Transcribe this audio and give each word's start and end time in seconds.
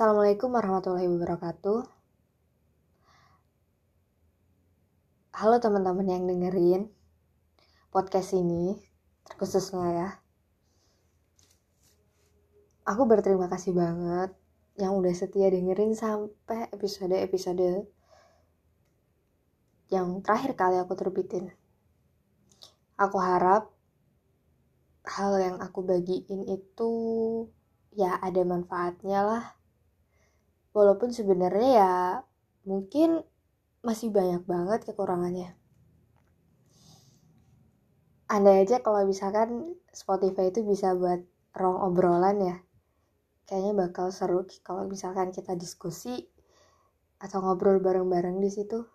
Assalamualaikum 0.00 0.56
warahmatullahi 0.56 1.12
wabarakatuh. 1.12 1.84
Halo 5.36 5.60
teman-teman 5.60 6.08
yang 6.08 6.24
dengerin 6.24 6.88
podcast 7.92 8.32
ini, 8.32 8.80
terkhususnya 9.28 9.88
ya. 9.92 10.08
Aku 12.88 13.04
berterima 13.04 13.52
kasih 13.52 13.76
banget 13.76 14.32
yang 14.80 14.96
udah 14.96 15.12
setia 15.12 15.52
dengerin 15.52 15.92
sampai 15.92 16.72
episode-episode 16.72 17.84
yang 19.92 20.24
terakhir 20.24 20.56
kali 20.56 20.80
aku 20.80 20.96
terbitin. 20.96 21.52
Aku 22.96 23.20
harap 23.20 23.68
hal 25.04 25.36
yang 25.36 25.56
aku 25.60 25.84
bagiin 25.84 26.48
itu 26.48 26.88
ya 27.92 28.16
ada 28.16 28.40
manfaatnya 28.48 29.20
lah. 29.28 29.59
Walaupun 30.70 31.10
sebenarnya 31.10 31.68
ya 31.74 31.94
mungkin 32.62 33.26
masih 33.80 34.12
banyak 34.12 34.44
banget 34.44 34.86
kekurangannya. 34.86 35.56
Andai 38.30 38.62
aja 38.62 38.78
kalau 38.78 39.02
misalkan 39.02 39.74
Spotify 39.90 40.54
itu 40.54 40.62
bisa 40.62 40.94
buat 40.94 41.18
rong 41.58 41.78
obrolan 41.82 42.38
ya. 42.38 42.56
Kayaknya 43.50 43.90
bakal 43.90 44.14
seru 44.14 44.46
kalau 44.62 44.86
misalkan 44.86 45.34
kita 45.34 45.58
diskusi 45.58 46.30
atau 47.18 47.42
ngobrol 47.42 47.82
bareng-bareng 47.82 48.38
di 48.38 48.50
situ. 48.54 48.86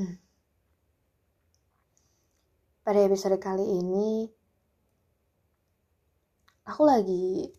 Hmm. 0.00 0.16
Pada 2.80 3.00
episode 3.04 3.36
kali 3.36 3.66
ini, 3.66 4.30
aku 6.64 6.82
lagi 6.86 7.50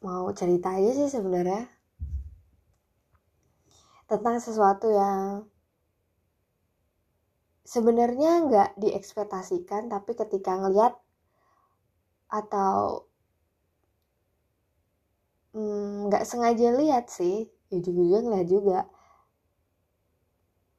mau 0.00 0.28
cerita 0.32 0.72
aja 0.76 0.90
sih 0.96 1.08
sebenarnya 1.12 1.68
tentang 4.08 4.40
sesuatu 4.40 4.88
yang 4.90 5.44
sebenarnya 7.66 8.30
nggak 8.48 8.70
diekspektasikan 8.80 9.86
tapi 9.86 10.16
ketika 10.16 10.56
ngeliat 10.58 10.96
atau 12.30 13.06
hmm, 15.54 16.10
nggak 16.10 16.24
mm, 16.24 16.30
sengaja 16.30 16.68
lihat 16.74 17.06
sih 17.10 17.46
ya 17.70 17.78
juga 17.82 18.22
ngeliat 18.22 18.48
juga 18.50 18.78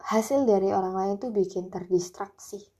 hasil 0.02 0.49
dari 0.49 0.73
orang 0.73 0.95
lain 0.97 1.16
tuh 1.22 1.31
bikin 1.31 1.69
terdistraksi. 1.69 2.70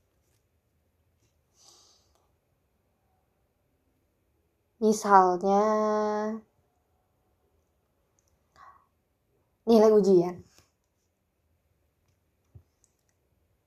Misalnya 4.82 5.62
nilai 9.62 9.90
ujian. 9.94 10.42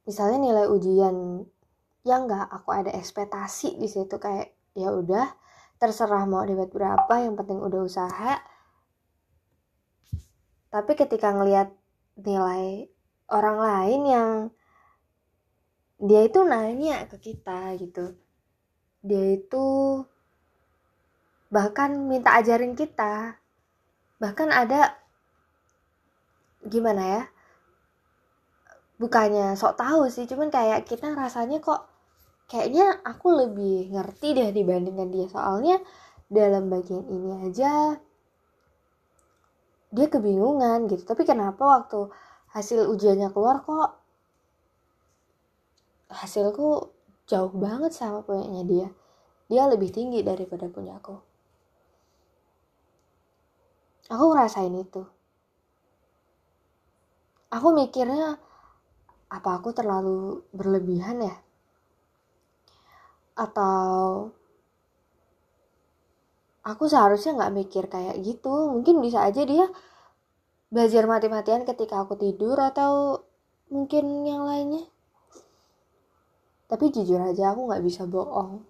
Misalnya 0.04 0.38
nilai 0.44 0.68
ujian 0.68 1.16
yang 2.06 2.30
nggak 2.30 2.52
aku 2.52 2.70
ada 2.70 2.92
ekspektasi 2.94 3.80
di 3.82 3.88
situ 3.90 4.20
kayak 4.22 4.54
ya 4.78 4.92
udah 4.94 5.26
terserah 5.82 6.28
mau 6.30 6.46
dapat 6.46 6.70
berapa 6.70 7.14
yang 7.18 7.34
penting 7.34 7.60
udah 7.60 7.82
usaha 7.82 8.38
tapi 10.70 10.92
ketika 10.94 11.32
ngelihat 11.32 11.72
nilai 12.20 12.92
orang 13.32 13.58
lain 13.58 14.02
yang 14.06 14.30
dia 15.98 16.28
itu 16.28 16.44
nanya 16.46 17.08
ke 17.10 17.18
kita 17.18 17.74
gitu 17.80 18.14
dia 19.02 19.40
itu 19.40 19.66
bahkan 21.54 22.10
minta 22.10 22.34
ajarin 22.38 22.74
kita. 22.74 23.38
Bahkan 24.18 24.50
ada 24.50 24.98
gimana 26.66 27.04
ya 27.06 27.24
bukannya 28.96 29.54
sok 29.60 29.76
tahu 29.78 30.08
sih 30.10 30.26
cuman 30.26 30.50
kayak 30.50 30.88
kita 30.90 31.14
rasanya 31.14 31.62
kok 31.62 31.86
kayaknya 32.50 32.96
aku 33.06 33.28
lebih 33.38 33.94
ngerti 33.94 34.34
deh 34.34 34.50
dibandingkan 34.56 35.10
dia. 35.12 35.28
Soalnya 35.30 35.78
dalam 36.32 36.72
bagian 36.72 37.06
ini 37.06 37.46
aja 37.46 38.00
dia 39.94 40.08
kebingungan 40.10 40.90
gitu. 40.90 41.06
Tapi 41.06 41.24
kenapa 41.28 41.62
waktu 41.62 42.10
hasil 42.56 42.90
ujiannya 42.90 43.30
keluar 43.36 43.62
kok 43.62 44.02
hasilku 46.10 46.90
jauh 47.28 47.54
banget 47.54 47.92
sama 47.94 48.24
punyanya 48.26 48.64
dia? 48.66 48.88
Dia 49.46 49.70
lebih 49.70 49.94
tinggi 49.94 50.26
daripada 50.26 50.66
punya 50.72 50.98
aku 50.98 51.35
aku 54.10 54.24
ngerasain 54.34 54.76
itu. 54.76 55.02
Aku 57.50 57.72
mikirnya 57.72 58.38
apa 59.32 59.50
aku 59.58 59.72
terlalu 59.74 60.44
berlebihan 60.54 61.24
ya? 61.24 61.36
Atau 63.36 64.30
aku 66.66 66.84
seharusnya 66.90 67.38
nggak 67.38 67.56
mikir 67.56 67.84
kayak 67.90 68.20
gitu? 68.22 68.74
Mungkin 68.74 69.02
bisa 69.02 69.26
aja 69.26 69.42
dia 69.46 69.66
belajar 70.70 71.08
mati-matian 71.08 71.64
ketika 71.64 72.04
aku 72.04 72.18
tidur 72.20 72.58
atau 72.60 73.24
mungkin 73.70 74.28
yang 74.28 74.44
lainnya. 74.46 74.86
Tapi 76.66 76.90
jujur 76.90 77.22
aja 77.22 77.54
aku 77.54 77.70
nggak 77.70 77.84
bisa 77.86 78.10
bohong. 78.10 78.66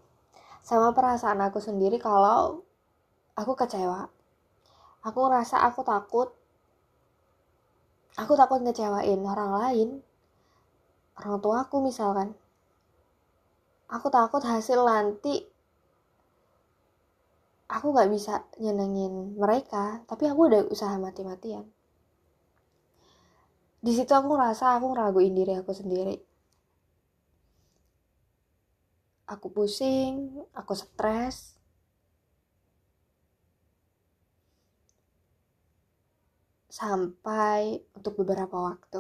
Sama 0.65 0.91
perasaan 0.91 1.39
aku 1.45 1.63
sendiri 1.63 1.95
kalau 2.01 2.61
aku 3.37 3.53
kecewa 3.55 4.11
aku 5.05 5.17
ngerasa 5.29 5.61
aku 5.61 5.85
takut. 5.85 6.29
Aku 8.17 8.33
takut 8.33 8.59
ngecewain 8.65 9.21
orang 9.21 9.51
lain. 9.61 9.89
Orang 11.21 11.37
tua 11.39 11.63
aku 11.69 11.79
misalkan. 11.85 12.33
Aku 13.85 14.09
takut 14.09 14.41
hasil 14.41 14.81
nanti 14.81 15.45
aku 17.69 17.93
nggak 17.93 18.09
bisa 18.13 18.45
nyenengin 18.61 19.37
mereka 19.41 20.05
tapi 20.05 20.25
aku 20.25 20.49
udah 20.49 20.61
usaha 20.73 20.97
mati-matian. 20.97 21.69
Di 23.85 23.93
situ 23.93 24.09
aku 24.09 24.33
ngerasa 24.33 24.81
aku 24.81 24.89
ngeraguin 24.89 25.37
diri 25.37 25.53
aku 25.53 25.69
sendiri. 25.69 26.17
Aku 29.29 29.53
pusing 29.53 30.33
aku 30.57 30.73
stres 30.73 31.54
sampai 36.75 37.79
untuk 37.95 38.19
beberapa 38.19 38.51
waktu. 38.59 38.99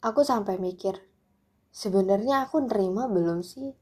Aku 0.00 0.24
sampai 0.24 0.56
mikir 0.56 0.96
sebenarnya 1.68 2.48
aku 2.48 2.64
nerima 2.64 3.04
belum 3.12 3.44
sih 3.44 3.76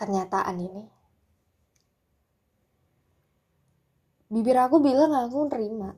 kenyataan 0.00 0.56
ini? 0.64 0.84
Bibir 4.32 4.56
aku 4.56 4.80
bilang 4.80 5.12
aku 5.12 5.50
nerima 5.50 5.92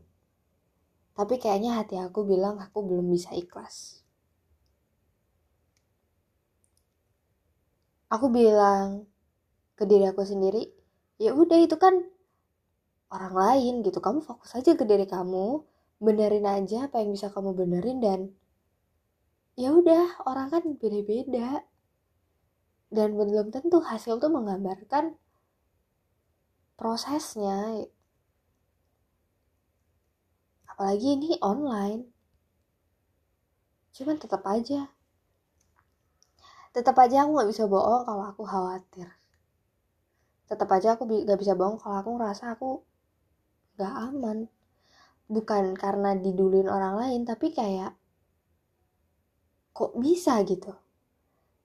tapi 1.13 1.37
kayaknya 1.39 1.77
hati 1.77 2.01
aku 2.01 2.25
bilang 2.25 2.57
aku 2.57 2.81
belum 2.81 3.13
bisa 3.13 3.31
ikhlas. 3.37 4.01
Aku 8.09 8.33
bilang 8.33 9.05
ke 9.77 9.85
diri 9.85 10.09
aku 10.09 10.25
sendiri 10.25 10.82
ya 11.21 11.33
udah 11.37 11.59
itu 11.61 11.77
kan 11.77 11.95
orang 13.13 13.35
lain 13.35 13.75
gitu. 13.85 13.99
Kamu 14.01 14.25
fokus 14.25 14.57
aja 14.57 14.73
ke 14.73 14.85
diri 14.89 15.05
kamu 15.05 15.65
benerin 16.03 16.47
aja 16.49 16.91
apa 16.91 16.99
yang 17.05 17.15
bisa 17.15 17.31
kamu 17.31 17.55
benerin 17.55 17.99
dan 18.03 18.21
ya 19.55 19.71
udah 19.73 20.25
orang 20.29 20.49
kan 20.49 20.65
beda-beda. 20.81 21.65
Dan 22.93 23.17
belum 23.17 23.49
tentu 23.49 23.81
hasil 23.81 24.21
tuh 24.21 24.29
menggambarkan 24.29 25.17
prosesnya. 26.77 27.89
Apalagi 30.69 31.09
ini 31.17 31.31
online. 31.41 32.09
Cuman 33.97 34.17
tetap 34.21 34.45
aja 34.45 34.93
tetap 36.73 36.97
aja 37.05 37.23
aku 37.23 37.31
nggak 37.37 37.51
bisa 37.53 37.69
bohong 37.69 38.09
kalau 38.09 38.25
aku 38.33 38.43
khawatir 38.49 39.09
tetap 40.53 40.69
aja 40.69 41.01
aku 41.01 41.09
nggak 41.09 41.41
bisa 41.41 41.57
bohong. 41.57 41.81
Kalau 41.81 41.97
aku 41.97 42.11
ngerasa 42.21 42.45
aku 42.53 42.71
nggak 43.81 43.95
aman. 44.13 44.39
Bukan 45.33 45.73
karena 45.73 46.13
didulin 46.13 46.69
orang 46.69 47.01
lain 47.01 47.25
tapi 47.25 47.57
kayak 47.57 47.97
kok 49.73 49.97
bisa 49.97 50.37
gitu? 50.45 50.77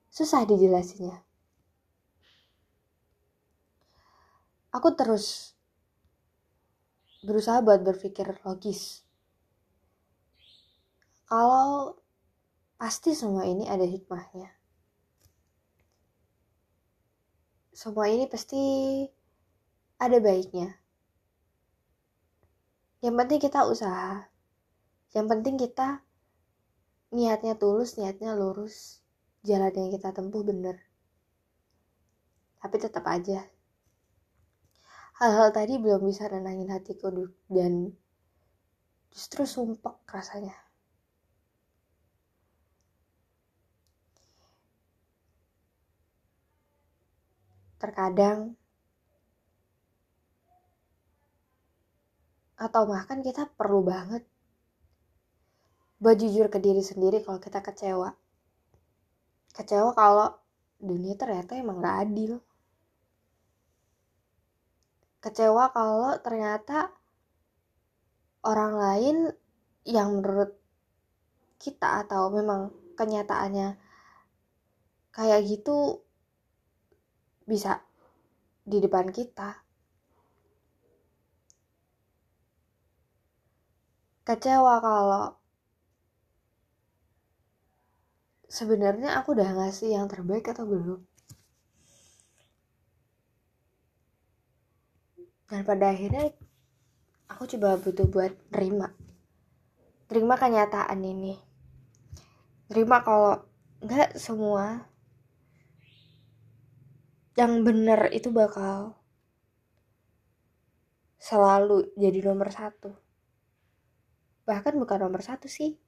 Susah 0.08 0.48
dijelasinnya. 0.48 1.20
Aku 4.72 4.96
terus 4.96 5.52
berusaha 7.20 7.60
buat 7.60 7.84
berpikir 7.84 8.40
logis. 8.48 9.04
Kalau 11.28 12.00
pasti 12.80 13.12
semua 13.12 13.44
ini 13.44 13.68
ada 13.68 13.84
hikmahnya. 13.84 14.57
Semua 17.78 18.10
ini 18.10 18.26
pasti 18.26 18.58
ada 20.02 20.18
baiknya. 20.18 20.74
Yang 22.98 23.14
penting 23.14 23.38
kita 23.38 23.60
usaha. 23.70 24.26
Yang 25.14 25.26
penting 25.30 25.54
kita 25.54 26.02
niatnya 27.14 27.54
tulus 27.54 27.94
niatnya 27.94 28.34
lurus. 28.34 28.98
Jalan 29.46 29.70
yang 29.70 29.90
kita 29.94 30.10
tempuh 30.10 30.42
bener 30.42 30.88
tapi 32.58 32.76
tetap 32.82 33.06
aja. 33.06 33.46
Hal-hal 35.18 35.50
tadi 35.50 35.78
belum 35.78 36.02
bisa 36.06 36.30
nenangin 36.30 36.70
hatiku 36.70 37.10
dan 37.50 37.94
justru 39.10 39.46
sumpek 39.46 40.02
rasanya 40.06 40.54
terkadang 47.78 48.58
atau 52.58 52.82
bahkan 52.90 53.22
kita 53.22 53.46
perlu 53.54 53.86
banget 53.86 54.26
buat 56.02 56.18
jujur 56.18 56.50
ke 56.50 56.58
diri 56.58 56.82
sendiri 56.82 57.22
kalau 57.22 57.38
kita 57.38 57.62
kecewa. 57.62 58.14
Kecewa 59.54 59.94
kalau 59.94 60.34
dunia 60.78 61.14
ternyata 61.18 61.58
emang 61.58 61.82
gak 61.82 61.98
adil. 62.06 62.42
Kecewa 65.18 65.74
kalau 65.74 66.14
ternyata 66.22 66.94
orang 68.46 68.74
lain 68.78 69.16
yang 69.82 70.18
menurut 70.18 70.54
kita 71.58 72.06
atau 72.06 72.30
memang 72.30 72.70
kenyataannya 72.94 73.74
kayak 75.10 75.40
gitu 75.46 76.06
bisa 77.48 77.80
di 78.68 78.76
depan 78.84 79.08
kita. 79.08 79.64
Kecewa 84.28 84.76
kalau 84.84 85.32
sebenarnya 88.52 89.16
aku 89.16 89.32
udah 89.32 89.56
ngasih 89.56 89.96
yang 89.96 90.04
terbaik 90.04 90.52
atau 90.52 90.68
belum. 90.68 91.00
Dan 95.48 95.64
pada 95.64 95.96
akhirnya 95.96 96.28
aku 97.32 97.48
coba 97.56 97.80
butuh 97.80 98.04
buat 98.04 98.36
terima. 98.52 98.92
Terima 100.12 100.36
kenyataan 100.36 101.00
ini. 101.00 101.40
Terima 102.68 103.00
kalau 103.00 103.40
nggak 103.80 104.20
semua 104.20 104.84
yang 107.38 107.62
benar 107.62 108.10
itu 108.10 108.34
bakal 108.34 108.98
selalu 111.22 111.86
jadi 111.94 112.26
nomor 112.26 112.50
satu. 112.50 112.90
Bahkan 114.42 114.74
bukan 114.74 114.98
nomor 115.06 115.22
satu 115.22 115.46
sih. 115.46 115.78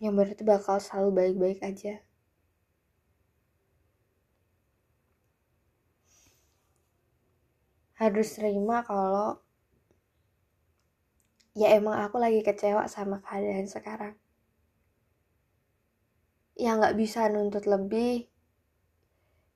Yang 0.00 0.12
benar 0.16 0.30
itu 0.32 0.44
bakal 0.48 0.80
selalu 0.80 1.10
baik-baik 1.12 1.60
aja. 1.60 2.00
Harus 8.00 8.32
terima 8.32 8.80
kalau 8.80 9.36
ya 11.52 11.76
emang 11.76 12.00
aku 12.08 12.16
lagi 12.16 12.40
kecewa 12.40 12.88
sama 12.88 13.20
keadaan 13.20 13.68
sekarang. 13.68 14.16
Ya 16.56 16.72
nggak 16.72 16.96
bisa 16.96 17.28
nuntut 17.28 17.68
lebih 17.68 18.29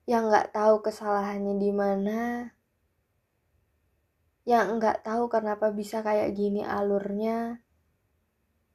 yang 0.05 0.29
nggak 0.29 0.53
tahu 0.53 0.85
kesalahannya 0.85 1.57
di 1.57 1.71
mana, 1.73 2.53
yang 4.45 4.77
nggak 4.77 5.01
tahu 5.01 5.33
kenapa 5.33 5.73
bisa 5.73 6.05
kayak 6.05 6.37
gini 6.37 6.61
alurnya, 6.61 7.65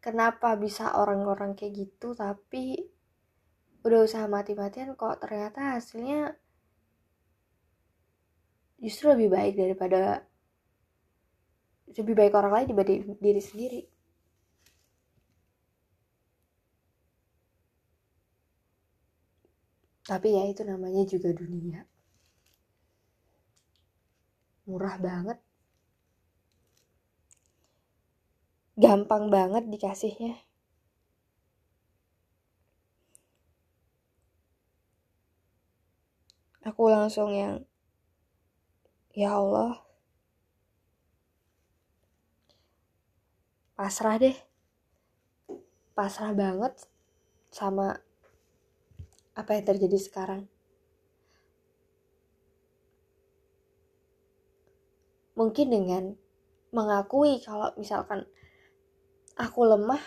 kenapa 0.02 0.58
bisa 0.58 0.98
orang-orang 0.98 1.54
kayak 1.54 1.86
gitu, 1.86 2.18
tapi 2.18 2.90
udah 3.86 4.04
usaha 4.04 4.28
mati-matian 4.28 4.98
kok 4.98 5.24
ternyata 5.24 5.80
hasilnya 5.80 6.36
justru 8.80 9.16
lebih 9.16 9.30
baik 9.32 9.54
daripada 9.56 10.28
lebih 11.90 12.16
baik 12.16 12.34
orang 12.36 12.54
lain 12.54 12.68
dibanding 12.72 13.02
diri 13.20 13.42
sendiri. 13.42 13.82
Tapi 20.10 20.28
ya 20.34 20.44
itu 20.50 20.66
namanya 20.66 21.06
juga 21.06 21.30
dunia. 21.30 21.86
Murah 24.66 24.98
banget. 24.98 25.38
Gampang 28.84 29.30
banget 29.30 29.64
dikasihnya. 29.70 30.34
Aku 36.66 36.90
langsung 36.90 37.30
yang 37.30 37.62
ya 39.14 39.38
Allah. 39.38 39.78
Pasrah 43.78 44.18
deh. 44.18 44.38
Pasrah 45.94 46.34
banget 46.34 46.74
sama 47.54 48.02
apa 49.40 49.56
yang 49.56 49.64
terjadi 49.64 49.96
sekarang. 49.96 50.44
Mungkin 55.40 55.72
dengan 55.72 56.04
mengakui 56.76 57.40
kalau 57.40 57.72
misalkan 57.80 58.28
aku 59.40 59.64
lemah, 59.64 60.04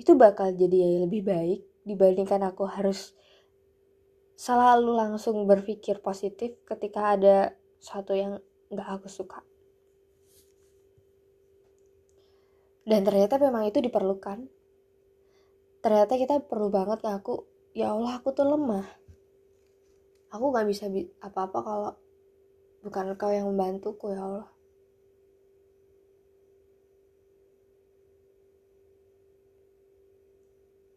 itu 0.00 0.16
bakal 0.16 0.56
jadi 0.56 1.04
lebih 1.04 1.28
baik 1.28 1.60
dibandingkan 1.84 2.40
aku 2.48 2.64
harus 2.64 3.12
selalu 4.34 4.96
langsung 4.96 5.44
berpikir 5.44 6.00
positif 6.00 6.56
ketika 6.64 7.14
ada 7.14 7.52
sesuatu 7.78 8.16
yang 8.16 8.40
gak 8.72 8.88
aku 8.98 9.12
suka. 9.12 9.44
Dan 12.84 13.04
ternyata 13.04 13.36
memang 13.36 13.68
itu 13.68 13.80
diperlukan 13.80 14.63
ternyata 15.84 16.16
kita 16.16 16.40
perlu 16.40 16.72
banget 16.72 17.04
ngaku 17.04 17.44
ya 17.76 17.92
Allah 17.92 18.16
aku 18.16 18.32
tuh 18.32 18.48
lemah. 18.48 18.88
Aku 20.32 20.48
gak 20.48 20.64
bisa 20.64 20.88
apa-apa 21.20 21.58
kalau 21.60 21.92
bukan 22.80 23.12
kau 23.20 23.28
yang 23.28 23.52
membantuku 23.52 24.16
ya 24.16 24.24
Allah. 24.24 24.48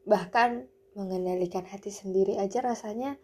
Bahkan 0.08 0.50
mengendalikan 0.96 1.68
hati 1.68 1.92
sendiri 1.92 2.40
aja 2.40 2.64
rasanya 2.64 3.20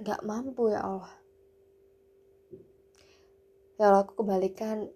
gak 0.00 0.24
mampu 0.24 0.72
ya 0.72 0.80
Allah. 0.80 1.12
Ya 3.76 3.92
Allah 3.92 4.08
aku 4.08 4.24
kembalikan 4.24 4.88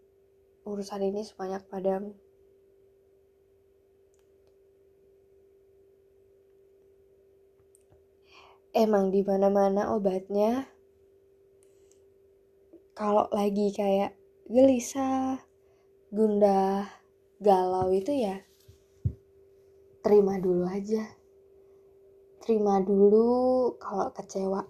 urusan 0.65 1.05
ini 1.05 1.21
sebanyak 1.21 1.69
padamu 1.69 2.17
emang 8.73 9.13
di 9.13 9.21
mana-mana 9.21 9.93
obatnya 9.93 10.65
kalau 12.97 13.29
lagi 13.29 13.69
kayak 13.69 14.17
gelisah, 14.49 15.45
gundah, 16.09 16.89
galau 17.37 17.93
itu 17.93 18.17
ya 18.17 18.41
terima 20.01 20.41
dulu 20.41 20.65
aja. 20.65 21.05
Terima 22.43 22.83
dulu 22.83 23.77
kalau 23.79 24.11
kecewa. 24.11 24.67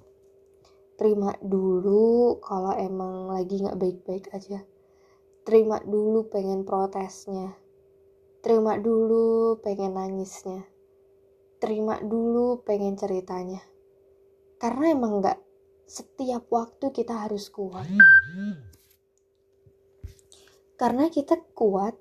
Terima 0.98 1.32
dulu 1.40 2.36
kalau 2.44 2.76
emang 2.76 3.32
lagi 3.32 3.64
nggak 3.64 3.80
baik-baik 3.80 4.28
aja. 4.34 4.60
Terima 5.46 5.80
dulu 5.80 6.28
pengen 6.28 6.68
protesnya. 6.68 7.56
Terima 8.44 8.76
dulu 8.76 9.56
pengen 9.64 9.96
nangisnya. 9.96 10.68
Terima 11.62 11.96
dulu 12.02 12.60
pengen 12.60 12.98
ceritanya 12.98 13.71
karena 14.62 14.94
emang 14.94 15.18
nggak 15.18 15.42
setiap 15.90 16.46
waktu 16.54 16.94
kita 16.94 17.26
harus 17.26 17.50
kuat. 17.50 17.82
Karena 20.78 21.10
kita 21.10 21.34
kuat 21.50 21.98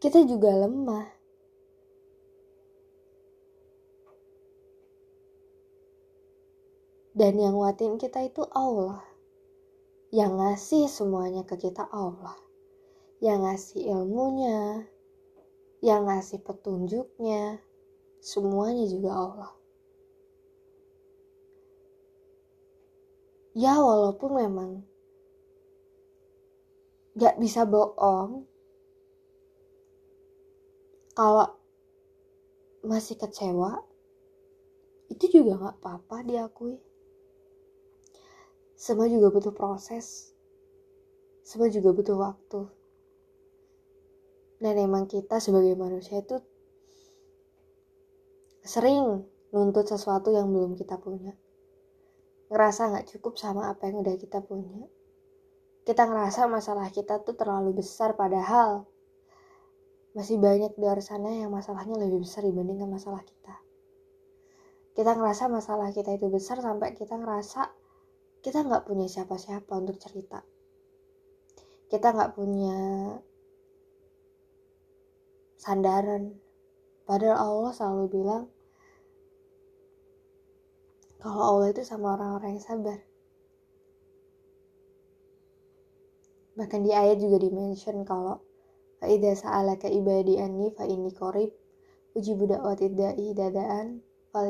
kita 0.00 0.24
juga 0.24 0.64
lemah. 0.64 1.20
Dan 7.12 7.36
yang 7.36 7.60
nguatin 7.60 8.00
kita 8.00 8.24
itu 8.24 8.48
Allah. 8.48 9.04
Yang 10.08 10.32
ngasih 10.40 10.84
semuanya 10.88 11.44
ke 11.44 11.60
kita 11.60 11.84
Allah. 11.92 12.32
Yang 13.20 13.38
ngasih 13.44 13.80
ilmunya. 13.92 14.88
Yang 15.84 16.00
ngasih 16.08 16.38
petunjuknya. 16.48 17.60
Semuanya 18.24 18.88
juga 18.88 19.12
Allah 19.12 19.59
ya 23.54 23.78
walaupun 23.78 24.30
memang 24.38 24.70
gak 27.18 27.36
bisa 27.42 27.66
bohong. 27.66 28.46
Kalau 31.10 31.52
masih 32.80 33.18
kecewa 33.18 33.84
itu 35.10 35.42
juga 35.42 35.58
gak 35.58 35.76
apa-apa 35.82 36.22
diakui. 36.24 36.78
Semua 38.78 39.10
juga 39.10 39.28
butuh 39.28 39.52
proses. 39.52 40.32
Semua 41.44 41.68
juga 41.68 41.92
butuh 41.92 42.16
waktu. 42.16 42.62
Dan 44.62 44.76
emang 44.80 45.04
kita 45.10 45.42
sebagai 45.42 45.76
manusia 45.76 46.22
itu 46.22 46.40
sering 48.64 49.24
nuntut 49.50 49.88
sesuatu 49.88 50.30
yang 50.30 50.48
belum 50.52 50.78
kita 50.78 51.00
punya 51.00 51.34
ngerasa 52.50 52.90
gak 52.90 53.06
cukup 53.16 53.38
sama 53.38 53.70
apa 53.70 53.86
yang 53.88 54.02
udah 54.02 54.18
kita 54.18 54.42
punya. 54.42 54.90
Kita 55.86 56.04
ngerasa 56.04 56.50
masalah 56.50 56.90
kita 56.90 57.22
tuh 57.22 57.38
terlalu 57.38 57.80
besar 57.80 58.18
padahal 58.18 58.84
masih 60.10 60.42
banyak 60.42 60.74
di 60.74 60.82
luar 60.82 60.98
sana 60.98 61.30
yang 61.30 61.54
masalahnya 61.54 61.94
lebih 61.94 62.26
besar 62.26 62.42
dibandingkan 62.42 62.90
masalah 62.90 63.22
kita. 63.22 63.54
Kita 64.90 65.14
ngerasa 65.14 65.46
masalah 65.46 65.94
kita 65.94 66.18
itu 66.18 66.26
besar 66.26 66.58
sampai 66.58 66.98
kita 66.98 67.14
ngerasa 67.14 67.70
kita 68.42 68.66
nggak 68.66 68.84
punya 68.90 69.06
siapa-siapa 69.06 69.70
untuk 69.78 70.02
cerita. 70.02 70.42
Kita 71.86 72.10
nggak 72.10 72.34
punya 72.34 72.78
sandaran. 75.60 76.34
Padahal 77.06 77.38
Allah 77.38 77.72
selalu 77.74 78.04
bilang 78.10 78.42
kalau 81.20 81.40
Allah 81.44 81.68
itu 81.76 81.84
sama 81.84 82.16
orang-orang 82.16 82.56
yang 82.56 82.64
sabar. 82.64 82.98
Bahkan 86.56 86.80
di 86.80 86.92
ayat 86.96 87.20
juga 87.20 87.36
dimention 87.36 88.08
kalau 88.08 88.40
Fa'idha 89.00 89.32
sa'alaka 89.32 89.88
ibadi 89.88 90.36
anni 90.36 90.68
fa 90.76 90.84
inni 90.84 91.08
korib 91.16 91.48
ujibu 92.12 92.44
da'wati 92.44 92.92
da'i 92.92 93.32
dadaan 93.32 94.04
fal 94.28 94.44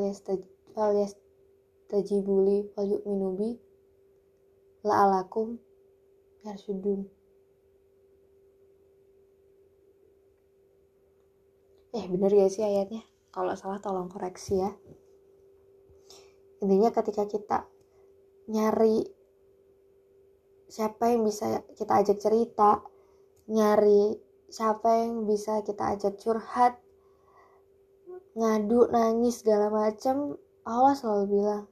yastajibuli 0.91 2.67
fal 2.75 2.83
yu'minubi 2.83 3.55
la'alakum 4.83 5.55
yarsudun 6.43 7.07
Eh 11.91 12.07
bener 12.07 12.31
gak 12.31 12.51
sih 12.55 12.63
ayatnya? 12.63 13.03
Kalau 13.35 13.51
salah 13.59 13.83
tolong 13.83 14.07
koreksi 14.07 14.63
ya 14.63 14.71
Intinya 16.61 16.93
ketika 16.93 17.25
kita 17.25 17.65
nyari 18.49 19.05
siapa 20.71 21.11
yang 21.11 21.27
bisa 21.27 21.65
kita 21.75 21.93
ajak 21.99 22.17
cerita 22.21 22.79
nyari 23.51 24.15
siapa 24.47 25.03
yang 25.03 25.27
bisa 25.27 25.59
kita 25.67 25.97
ajak 25.97 26.15
curhat 26.21 26.79
ngadu 28.37 28.87
nangis 28.87 29.43
segala 29.43 29.67
macam 29.67 30.39
Allah 30.63 30.95
selalu 30.95 31.25
bilang 31.27 31.65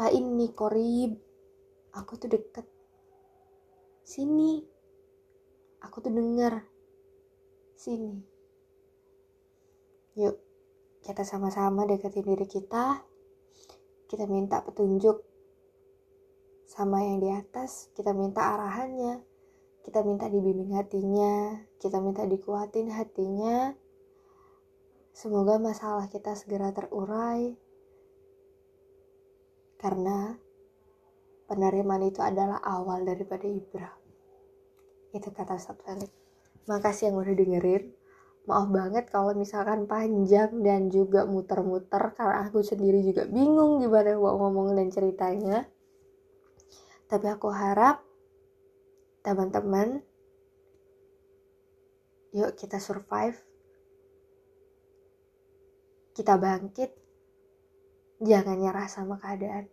Pak 0.00 0.16
ini 0.16 0.48
korib 0.56 1.12
aku 1.92 2.16
tuh 2.16 2.32
deket. 2.32 2.64
Sini 4.00 4.64
aku 5.84 6.00
tuh 6.00 6.08
denger. 6.08 6.64
Sini. 7.76 8.16
Yuk 10.16 10.36
kita 11.04 11.24
sama-sama 11.24 11.84
deketin 11.84 12.24
diri 12.24 12.48
kita 12.48 13.09
kita 14.10 14.26
minta 14.26 14.58
petunjuk 14.66 15.22
sama 16.66 17.06
yang 17.06 17.22
di 17.22 17.30
atas, 17.30 17.94
kita 17.94 18.10
minta 18.10 18.42
arahannya, 18.58 19.22
kita 19.86 20.02
minta 20.02 20.26
dibimbing 20.26 20.74
hatinya, 20.74 21.62
kita 21.78 22.02
minta 22.02 22.26
dikuatin 22.26 22.90
hatinya. 22.90 23.78
Semoga 25.14 25.62
masalah 25.62 26.10
kita 26.10 26.34
segera 26.34 26.74
terurai, 26.74 27.54
karena 29.78 30.34
penerimaan 31.46 32.06
itu 32.06 32.18
adalah 32.18 32.58
awal 32.66 33.06
daripada 33.06 33.46
ibrah. 33.46 33.94
Itu 35.10 35.30
kata 35.34 35.54
Ustaz. 35.58 35.78
Makasih 36.66 37.10
yang 37.10 37.18
udah 37.18 37.34
dengerin. 37.34 37.99
Maaf 38.50 38.66
banget 38.66 39.06
kalau 39.14 39.30
misalkan 39.30 39.86
panjang 39.86 40.50
dan 40.66 40.90
juga 40.90 41.22
muter-muter 41.22 42.02
karena 42.18 42.42
aku 42.50 42.66
sendiri 42.66 42.98
juga 43.06 43.22
bingung 43.30 43.78
gimana 43.78 44.18
mau 44.18 44.34
ngomong 44.42 44.74
dan 44.74 44.90
ceritanya. 44.90 45.70
Tapi 47.06 47.26
aku 47.30 47.46
harap 47.54 48.02
teman-teman 49.22 50.02
yuk 52.34 52.58
kita 52.58 52.82
survive. 52.82 53.38
Kita 56.10 56.34
bangkit. 56.34 56.90
Jangan 58.18 58.58
nyerah 58.58 58.90
sama 58.90 59.14
keadaan. 59.22 59.70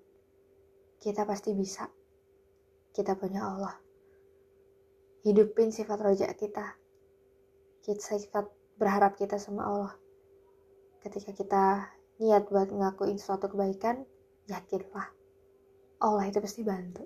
Kita 1.01 1.25
pasti 1.25 1.57
bisa. 1.57 1.89
Kita 2.93 3.17
punya 3.17 3.41
Allah. 3.41 3.73
Hidupin 5.25 5.73
sifat 5.73 5.97
rojak 5.97 6.37
kita. 6.37 6.77
Kita 7.81 8.21
sifat 8.21 8.56
berharap 8.77 9.17
kita 9.17 9.41
sama 9.41 9.65
Allah. 9.65 9.93
Ketika 11.01 11.33
kita 11.33 11.65
niat 12.21 12.49
buat 12.49 12.69
ngakuin 12.73 13.17
suatu 13.17 13.49
kebaikan, 13.49 14.05
yakinlah 14.49 15.13
Allah 16.01 16.23
itu 16.29 16.37
pasti 16.41 16.61
bantu. 16.61 17.05